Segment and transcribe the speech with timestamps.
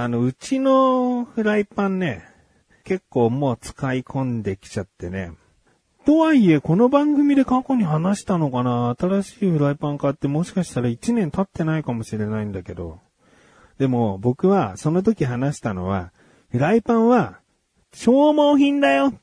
[0.00, 2.22] あの、うちのフライパンね、
[2.84, 5.32] 結構もう使い込んできちゃってね。
[6.06, 13.00] とはいえ、この番組で過去に話したのかな新しいフライパン買ってもしかしたら1年経ってないかもしれないんだけど。
[13.80, 16.12] でも、僕はその時話したのは、
[16.52, 17.40] フライパンは
[17.92, 19.14] 消耗品だよ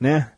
[0.00, 0.32] ね。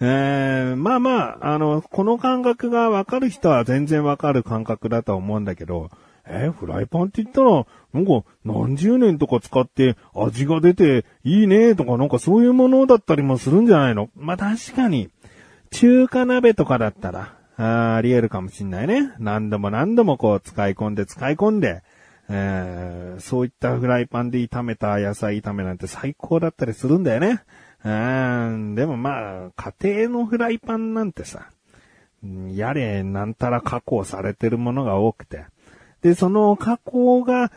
[0.00, 1.10] えー、まあま
[1.42, 5.90] あ、あの、この感覚がわかる人は全然わかる感覚だと思うんだけど、
[6.30, 14.10] えー、フライパンって言ったら、なんか何十年とか使って味が出ていいねとかなんかそういうものだったりもするんじゃないの？
[14.14, 15.08] まあ確かに、
[15.70, 19.14] 中華鍋とかだったら、ああり得るかもしんないね。
[19.18, 21.82] 何度も何度もこう使い込んで使い込んで、
[22.28, 27.42] えー、そういったフライパンで炒めた野菜炒めなんて最高だったりするんだよね。
[27.84, 31.48] うん、でもまあ、家庭のフライパンなんてさ、
[32.52, 35.46] やれ、なんたら加工されてるものが多くて。
[36.02, 37.50] で、その加工が、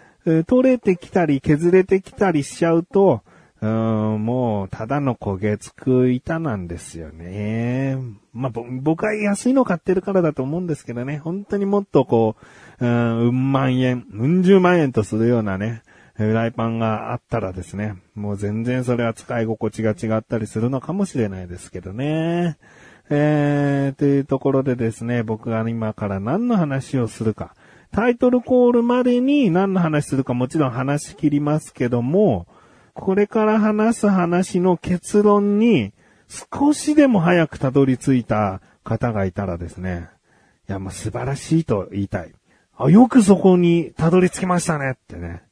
[0.46, 3.22] 取れてきたり削れてきたりしちゃうと、
[3.62, 7.98] うん、もう、ただの焦げつく板なんですよね。
[8.34, 11.20] まあ、僕は安いの買ってるからだと思うんですけどね。
[11.20, 12.36] 本当にもっとこ
[12.80, 15.84] う、うん、うん万円、うん十万円とするようなね、
[16.16, 22.58] フライパンがあったらですね、もう全然それは使い心地が違ったりするのかもしれないですけどね。
[23.12, 27.54] えー、というところでですね、僕が今から何の話をするか。
[27.92, 32.48] タイトルコールまでに何の話するかもちろん話し切りますけども、
[32.94, 35.94] これから話す話の結論に
[36.28, 40.10] 少しでも早くたどり着いた方がいたらですね、
[40.70, 42.32] いや、もう素晴らしいと言いたい。
[42.78, 45.44] あ、よくそこにたどり着きましたねってね。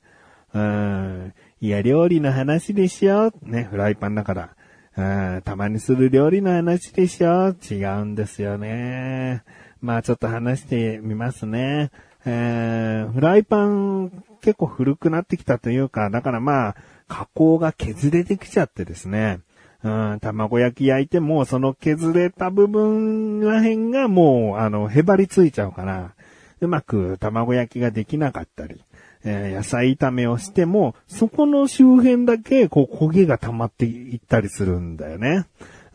[0.54, 1.34] うん。
[1.62, 3.32] いや、料理の話でしょ？
[3.44, 4.50] ね、フライパンだから。
[4.98, 7.54] うん、たまにする料理の話でしょ？
[7.70, 9.44] 違うんですよね。
[9.82, 11.92] まあちょっと話してみますね。
[12.26, 16.76] えー、フライパン結構古くなってきたというか、だからまあ、
[17.08, 19.40] 加工が削れてきちゃってですね。
[19.84, 26.14] うん、卵焼き焼いても、その削れた部分らへんがもう、あの、へばりついちゃうから、
[26.60, 28.84] うまく卵焼きができなかったり。
[29.24, 35.46] えー、野菜炒めをしても、そこの周辺だけ、こう、焦げが溜まっていったりするんだよね。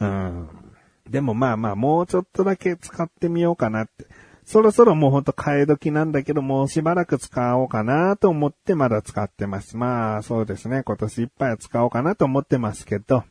[0.00, 0.48] うん。
[1.08, 4.06] でもまあまあ、もうちょっとだけ使ってみようかなって。
[4.44, 9.76] そろそろもうほんと替え時なんだけど、もうしばらく使おうかなと思ってまだ使ってます。
[9.76, 10.82] まあ、そうですね。
[10.84, 13.24] 今年いっぱいは使おうかなと思ってますけど、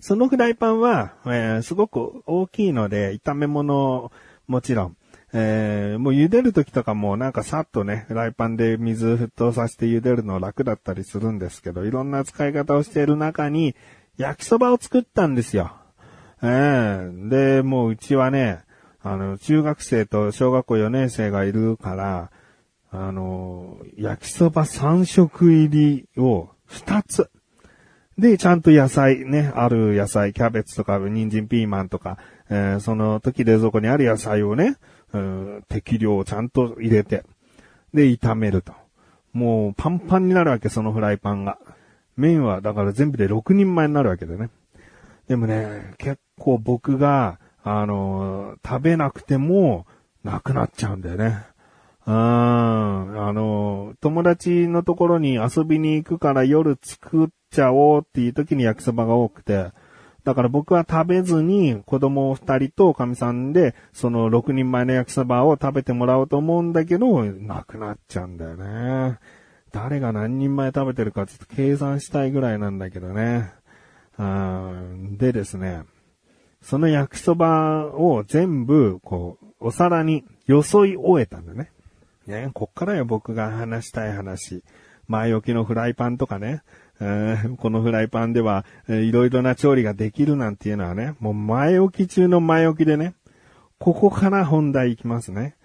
[0.00, 4.10] そのフライパンは、えー、すごく大きいので、炒め物
[4.46, 4.96] もちろん、
[5.34, 13.74] えー、もう茹でるときとかもなんかさっとね、フライパンで水沸騰させて茹でるの楽だったりするんですけど、いろんな使い方をしている中に、
[14.16, 15.72] 焼きそばを作ったんですよ。
[16.42, 18.60] えー、で、もううちはね、
[19.02, 22.30] あの、中学生と小学校4年生がいるから、
[22.90, 27.30] あの、焼きそば3食入りを2つ。
[28.18, 32.18] で、ちゃんと野菜ね、ある野菜、キャベツとか、人参、ピーマンとか、
[32.50, 34.76] えー、その時冷蔵庫にある野菜をね、
[35.12, 37.22] うん、適量をちゃんと入れて、
[37.94, 38.72] で、炒めると。
[39.32, 41.58] もうパンパンになるわけ、そのフライパンが。
[42.16, 44.50] 麺は、だから全部で6人前になるわけでね。
[45.28, 49.86] でもね、結構僕が、あの、食べなくても、
[50.24, 51.44] なくなっちゃうんだよね。
[52.06, 59.72] うん、あの、友達のところに遊びに行くから夜作っちゃおうっていう時に焼きそばが多くて、
[60.24, 69.18] だから僕は食べずに子供二人と神さんでその6人前の焼きそばを食べてもらおうと思うんだけど、なくなっちゃうんだよね。
[69.72, 73.52] 誰が何人前食べてるかちょっと計算したいぐらいなんだけどね。
[74.18, 75.82] うんでですね、
[76.62, 81.70] その焼きそばを全部、こう、お皿によそい終えたんだね。
[82.26, 84.62] ね、こっからよ僕が話したい話。
[85.06, 86.62] 前置きのフライパンとかね、
[86.98, 93.14] このフライパンでは、いろいろな調理ができるなんていうのはね、もう前置き中の前置きでね、
[93.78, 95.56] ここから本題いきますね。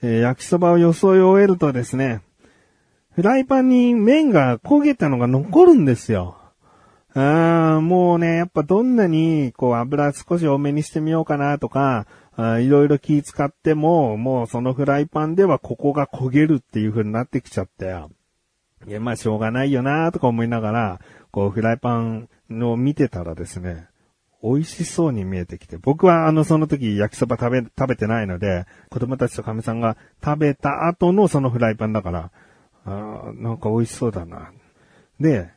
[0.00, 2.22] えー、焼きそばを装い終えるとですね、
[3.14, 6.36] フライパンに麺が焦げたのが残るんですよ。
[7.20, 12.06] あもうね、やっぱどんなに、こう油少し多めにしてみようかなとか、
[12.36, 18.10] いろいろ気使っても、もうそのフライパンではここが焦げるっていう風になってきちゃったよ。
[18.86, 21.00] いや、まあしょうがないよなとか思いながら、
[21.30, 22.28] こうフライパン
[22.62, 23.88] を見てたらですね、
[24.42, 32.30] 美味しそうに見えてきて、僕はあのその時焼きそば食べ、食べてないので、子供たちと神さんが食べた後のそのフライパンだから、
[32.84, 34.52] あなんか美味しそうだな。
[35.18, 35.50] で、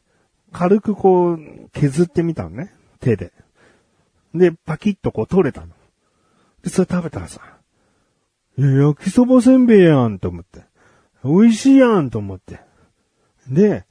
[0.52, 1.40] 軽くこう
[1.74, 3.32] 削ってみたのね、手で。
[4.34, 5.68] で、パキッとこう取れたの。
[6.64, 7.42] で、それ食べたらさ、
[8.58, 10.62] 焼きそばせんべいやんと思って。
[11.24, 12.60] 美味しいやんと思って。
[13.50, 13.86] で、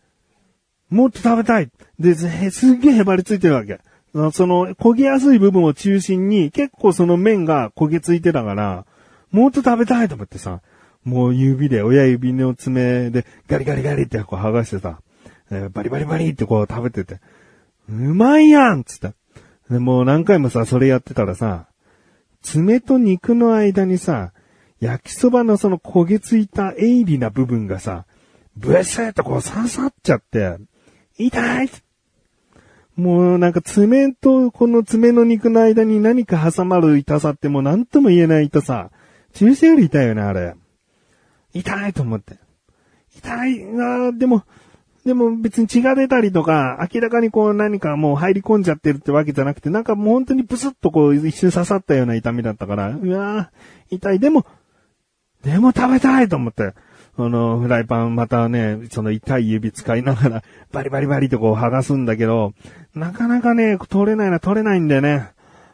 [0.88, 2.26] もっと食べたいで、す
[2.72, 3.80] っげえへばりついてるわけ。
[4.32, 8.86] その、焦げやすい部分を中心に、結構その麺が焦げついてたから、
[9.30, 10.60] もっと食べたいと思ってさ、
[11.04, 15.00] もう指で、親指の爪でガリガリガリってこう剥がしてさ、
[15.50, 17.20] えー、バリバリバリってこう食べてて、
[17.88, 19.14] うまいやんつって。
[19.70, 21.66] で、もう何回もさ、それやってたらさ、
[22.42, 24.32] 爪と肉の間にさ、
[24.80, 28.06] 焼きそばのその焦げついた鋭利な部分がさ、
[28.56, 30.56] ブスーとこう刺さっちゃって、
[31.18, 31.70] 痛い
[32.96, 38.90] もうなんか爪とこの爪の肉の間に何か挟まる痛さってもう何とも言えない痛さ。
[39.32, 40.54] 注射より痛いよね、あれ。
[41.54, 42.36] 痛いと思って。
[43.16, 44.44] 痛いなでも、
[45.04, 54.18] でも別に血が出たりとか、明らかにこう何かもう入り込んじゃってるってわけじゃなくて、なんかもう本当にブスッとこう一瞬刺さったような痛みだったから、うわー痛い。
[54.18, 54.44] でも、
[55.42, 56.74] でも食べたいと思って。
[57.16, 60.42] その、フライパンまたね、その痛い指使いながら、
[60.72, 62.52] バリバリバリとこう剥がすんだけど、
[62.94, 65.28] なかなかね、取れないな、取れないんだよね。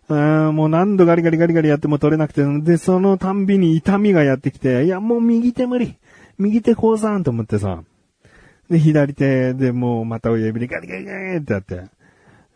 [0.08, 5.96] うん、もう何度ガリガリガリガリやっても取れなくて、で、そのたんびに痛みがやってきて、いや、もう右手無理。
[6.38, 7.82] 右手こうさんと思ってさ。
[8.70, 11.84] で、左手でもうまた親指でガリガリガリってやって。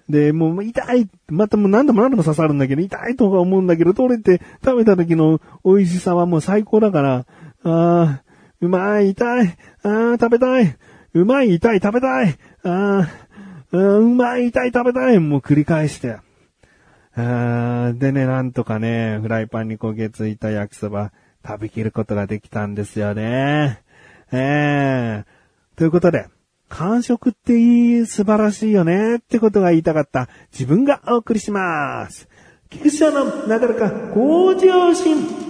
[0.09, 7.25] で、もう痛いまたもう何度も何度も刺さるんだけど、痛いとか思うんだけど、取れて食べた時の美味しさはもう最高だから、あ
[7.63, 8.23] あ、
[8.61, 10.77] うまい、痛い、ああ、食べたい、
[11.15, 13.09] うまい、痛い、食べたい、あ
[13.73, 16.19] あ、うまい、痛い、食べたい、もう繰り返して。
[17.17, 21.13] あでね、なんとかね、フライパンに焦げついた焼きそば
[21.47, 23.83] 食べきることができたんですよね。
[24.33, 25.40] えー、
[25.81, 26.27] ということで、
[26.69, 32.29] 感触っていい、素晴らしいよねってことが言いたかった自分がお送りします。
[32.69, 35.50] 菊池のなだらか向上心。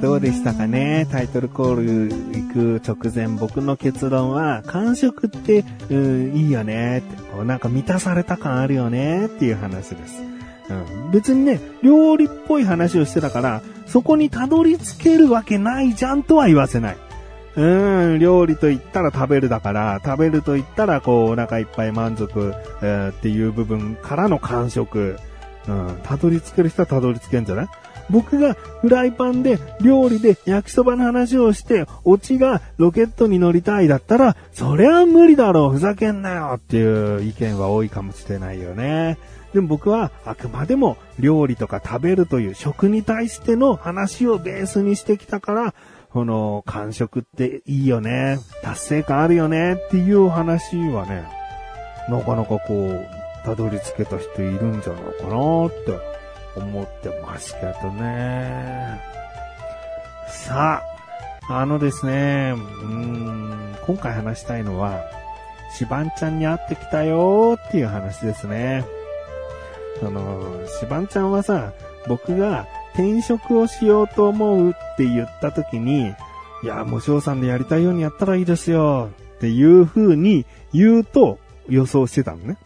[0.00, 1.06] どうでしたかね？
[1.10, 2.08] タイトルコール
[2.54, 10.22] 行く直前、僕の結論は、感触って、うん、いいよねって、こうなんか満たされた感あるよねっていう話です。
[10.70, 16.96] うん、別にね、料理っぽい話をしてたから、そこにたどり着けるわけないじゃんとは言わせない。
[17.56, 25.16] うん、料理と言ったら食べるだから、食べると言ったらこうお腹いっぱい満足、えー、っていう部分からの感触。
[25.66, 27.68] うん、たどり着ける人はたどり着けんじゃない？
[28.10, 39.18] 僕がフライパンで料理で焼きそばの話をして、オチがロケットに乗りたいだったら、そりゃ無理だろう、ふざけんなよっていう意見は多いかもしれないよね。
[39.52, 45.74] でも僕はあくまでも料理とか食べるという食に対しての話をベースにしてきたから、
[46.10, 51.24] この感触っていいよね、達成感あるよねっていう話はね、
[52.08, 53.06] なかなかこう、
[53.44, 56.17] たどり着けた人いるんじゃないかなって
[56.58, 59.00] 思ってますけどね。
[60.28, 60.82] さ
[61.48, 65.00] あ、あのですね、うーん、今回話したいのは、
[65.74, 68.84] シバンちゃんに会ってきたよーっていう話ですね。
[70.02, 71.72] あの、シバンちゃんはさ、
[72.06, 76.14] 僕が転職をしようと思うって言った時に、
[76.62, 82.58] いや、もう翔さんでやりたいようにやったらいいですよっていう風に言うと予想してたのね。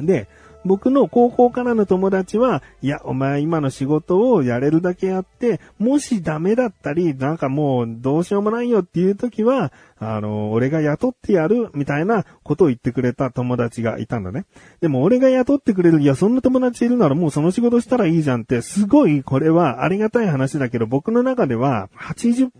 [0.00, 0.26] で、
[0.64, 14.44] 僕の高校からの友達は、いや、お前今の仕事をやれるだけやって、もしダメだったり、なんかもうどうしようもないよっていう時は、あの、俺が雇ってやる、みたいなことを言ってくれた友達がいたんだね。
[14.80, 22.50] でも俺が雇ってくれる、いや、そんな友達いるならもうその仕事したらいいじゃんって、すごいこれはありがたい話だけど、僕の中では80%、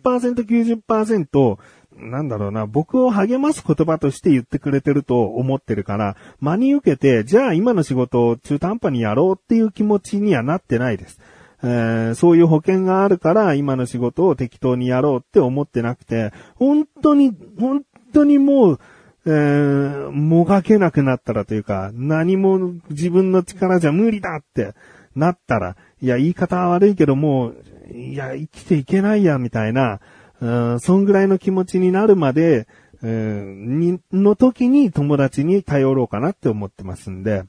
[0.45, 1.59] 90%、
[1.97, 11.21] なんだろうな、僕を励ます言葉として言ってくれてると思ってるから、真に受けて、じゃあ今の仕事を中途半端にやろうっていう気持ちにはなってないです。
[11.63, 17.83] えー、そういう保険があるから今の仕事を適当にやろうって思ってなくて、本当に、本
[18.13, 18.81] 当にもう、
[19.27, 22.59] えー、もがけなくなったらというか、何も
[22.91, 24.75] 自分の力じゃ無理だって
[25.17, 30.01] なったら、いや、言い方は悪いけどもう、いや、生きていけないや、みたいな、
[30.41, 32.67] うん、そんぐらいの気持ちになるまで、
[33.03, 37.45] うん、に、の時に友達に頼ろうかなって思ってますんで、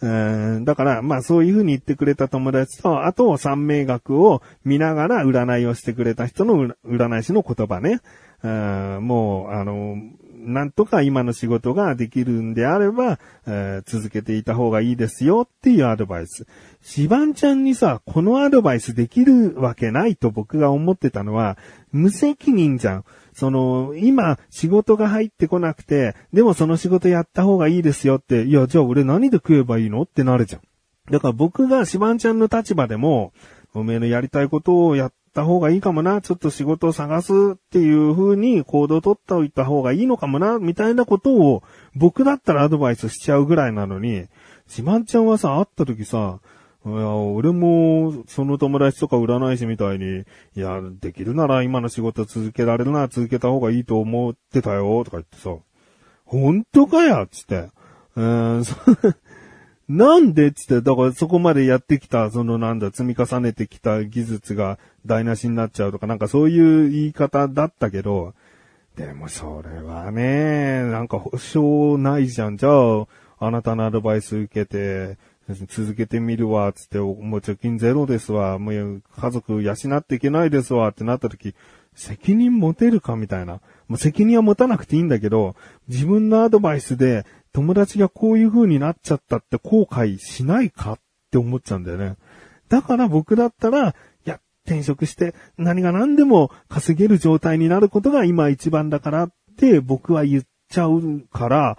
[0.00, 8.00] うん、だから、まあそういうふうに言ってくれた友達と、あと三名学を見ながら占いをしてくれた人の占い師の言葉ね。
[8.42, 9.96] うん、もう、あの、
[10.46, 16.46] なんとか今の仕事ができるんであれば、えー、続けていた方がいいですよっていうアドバイス。
[16.82, 21.58] シバンちゃんにさ、このアドバイスできるわけないと僕が思ってたのは、
[21.90, 23.04] 無責任じゃん。
[23.34, 30.62] その、今仕事が入ってこなくて、でもその仕事やった方がいいですよって、いや、じゃあ俺何で食えばいいのってなるじゃん。
[31.10, 33.32] だから僕がシバンちゃんの立場でも、
[33.74, 41.62] おめえのやりたいことをやった方がいいかもな、ちょっと仕事を探すっていう風に行動を取っておいた方がいいのかもな、みたいなことを
[41.94, 44.26] 僕だったらアドバイスしちゃうぐらいなのに、
[44.66, 46.40] シバンちゃんはさ、会った時さ、
[46.86, 50.24] いや、俺も、その友達とか占い師みたいに、い
[50.54, 55.50] や、できるなら今の仕事続けられるなら続けた方がいいと思ってたよ、とか言ってさ、
[56.24, 57.68] 本当かやつって。
[58.16, 58.64] うん、
[59.88, 68.34] なんでつって、だからそこまでやってきた、そのなんだ、積み重ねてきた技術が台無しになっちゃうとか、なんかそういう言い方だったけど、
[68.96, 72.56] でもそれはね、なんか保証ないじゃん。
[72.56, 73.06] じゃあ、
[73.38, 75.18] あなたのアドバイス受けて、
[75.68, 81.54] 続けてみるわ、つって、もう貯金ゼロですわ、もう家族養っていけないですわ、ってなった時、
[81.94, 83.60] 責任持てるかみたいな。
[83.86, 85.54] もう責任は持たなくていいんだけど、
[85.88, 87.24] 自分のアドバイスで
[87.56, 90.98] 友達がこういう風になっちゃったって後悔しないかっ
[91.30, 92.16] て思っちゃうんだよね。
[92.68, 93.94] だから僕だったら、い
[94.26, 101.78] や、転職して何が何でも稼げる状態になることが今一番だからって僕は言っちゃうから、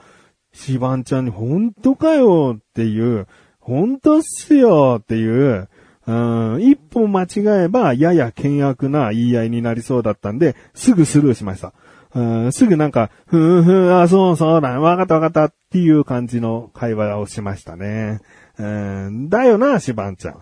[0.52, 3.28] シバンちゃんに本当かよっていう、
[3.60, 5.70] 本当っすよっていう、
[6.08, 11.74] うん、一歩間違えばやや険悪な言い合いになりそうだったんで、すぐスルーしました。
[12.16, 18.20] うん、すぐなんか、ふんふん、あ、そうそうだ、わかったわかったっっていう感じの会話をしましたね。
[18.58, 20.42] うん、だよな、シバンちゃん。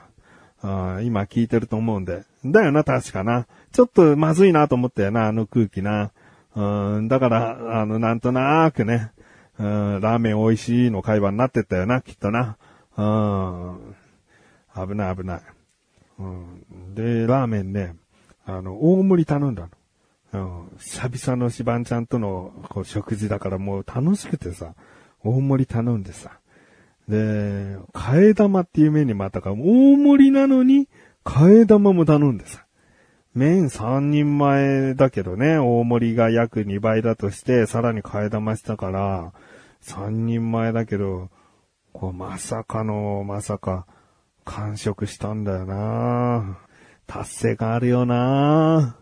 [0.62, 2.24] あ今聞いてると思うんで。
[2.46, 3.48] だよな、確かな。
[3.72, 6.12] ちょっとまずいなと思ったよな、あの空気な。
[6.56, 9.12] うん、だから、あの、なんとなーくね、
[9.58, 12.58] うん、ラーメン美味しいの会話になってったよな、きっとな。
[12.96, 13.96] うん。
[14.76, 15.42] 危ない危ない。
[16.20, 16.96] うん。
[16.96, 17.96] で、ラーメンね、
[18.46, 19.68] あの、大盛り頼んだ
[20.34, 20.70] の。
[20.70, 20.78] うん。
[20.78, 24.76] 久々のシバンちゃんとのこう食事だからもう楽しくてさ、
[25.26, 26.40] 大盛り頼んでさ。
[27.10, 30.88] で、替え玉っていうメニューもあったから、大盛りなのに、
[31.24, 32.66] 替え玉も頼んでさ。
[33.34, 39.34] 麺3人前だけどね、大盛りが約2倍だとして、さらに替え玉したから、
[39.84, 41.30] 3人前だけど、
[41.92, 43.86] こう、まさかの、まさか、
[44.46, 46.60] 完食したんだよな
[47.08, 48.96] 達成感あるよな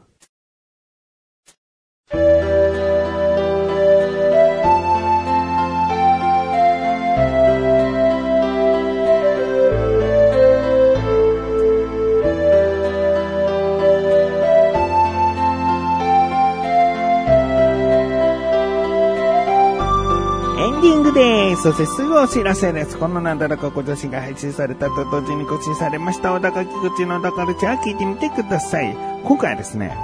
[21.13, 21.63] です。
[21.63, 22.97] そしてすぐお知らせです。
[22.97, 26.33] このなだらかご女子が配信されたと同時に更新されました。
[26.33, 28.95] 小高菊池のだからじゃあ聞いてみてください。
[29.23, 29.95] 今回はですね、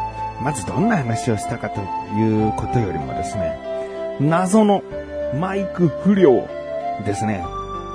[0.42, 1.82] まずどんな話をしたかと
[2.16, 4.84] いうことよりもですね、謎の
[5.40, 6.48] マイク不良
[7.06, 7.44] ですね。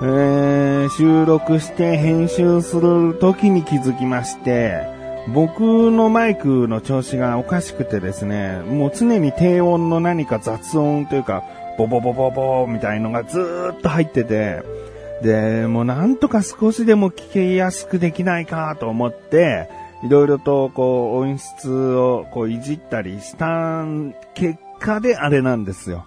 [0.02, 4.92] えー、収録して編集する時に気づきまして、
[5.32, 11.44] 僕のマイクの調子がおかしくてですね、もう常に低音の何か雑音というか、
[11.76, 14.62] ボボボボボみたいのがずっと入ってて、
[15.22, 19.68] で、もうなんとか少しでも聞けやすくできないかと思って、
[20.04, 23.84] いろいろとこう音質をこういじったりした
[24.34, 26.04] 結果であれなんですよ。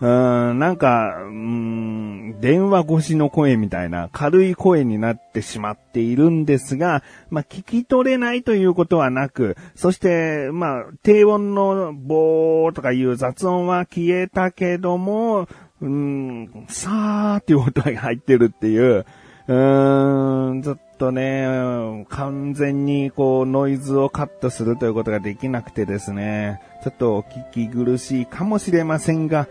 [0.00, 15.48] うん、なんか、うん、電話越しの声みたいな軽い声になってしまっているんですが、まあ、聞き取れないということはなく、そして、まあ、低音のボーとかいう雑音は消えたけども、
[15.80, 19.04] うん、さーっていう音が入ってるっていう、
[19.48, 27.24] うーん、ちょっとね、完全にこうノイズをカットするということができなくてですね、ちょっと
[27.54, 29.48] 聞き苦しいかもしれませんが、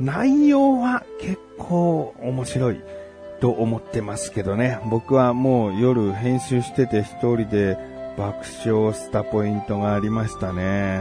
[0.00, 2.80] 内容は結構面白い
[3.40, 4.78] と思ってますけどね。
[4.90, 7.78] 僕はもう夜編集してて一人で
[8.16, 11.00] 爆笑したポイントがありましたね。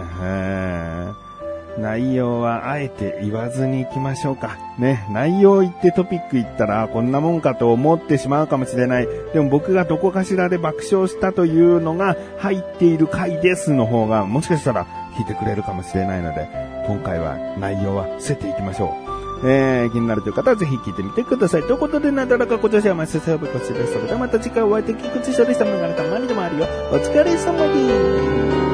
[1.78, 4.58] 内容はあえて言わずに行きましょうか。
[4.80, 9.08] ね、内容言ってトピック言ったらこんなもんかと思ってしまうかもしれない。
[9.34, 14.86] でも僕がどこかしらで爆笑したというのが入っている回ですの方がもしかしたら
[15.18, 16.48] 聞いてくれるかもしれないので、
[16.86, 19.48] 今回は内容は伏せていきましょう。
[19.48, 21.64] えー、気になるという方はぜひ聞いてみてください。
[21.64, 23.94] ということで、なだらかご女子はませせぶこしです。
[23.94, 25.66] それではまた次回お会いできくちしょでした。
[25.66, 26.66] ものがたまにでもあるよ。
[26.92, 28.65] お疲れ様です。